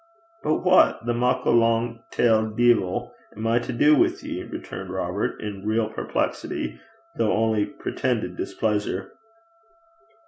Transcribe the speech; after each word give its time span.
'But 0.41 0.63
what 0.63 1.05
the 1.05 1.13
muckle 1.13 1.53
lang 1.59 2.01
tailed 2.09 2.57
deevil! 2.57 3.11
am 3.37 3.45
I 3.45 3.59
to 3.59 3.71
do 3.71 3.95
wi' 3.95 4.09
ye?' 4.23 4.41
returned 4.41 4.89
Robert, 4.89 5.39
in 5.39 5.63
real 5.63 5.89
perplexity, 5.89 6.79
though 7.17 7.33
only 7.33 7.67
pretended 7.67 8.35
displeasure. 8.35 9.11